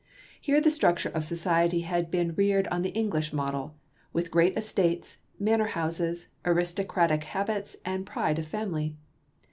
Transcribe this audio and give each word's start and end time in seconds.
Here 0.41 0.59
the 0.59 0.71
structure 0.71 1.09
of 1.09 1.25
society 1.25 1.81
had 1.81 2.09
been 2.09 2.33
reared 2.33 2.67
on 2.69 2.81
the 2.81 2.89
English 2.97 3.31
model, 3.31 3.75
with 4.11 4.31
great 4.31 4.57
estates, 4.57 5.17
manor 5.37 5.67
houses, 5.77 6.29
aristocratic 6.43 7.23
habits 7.23 7.77
and 7.85 8.03
pride 8.03 8.39
of 8.39 8.47
family. 8.47 8.95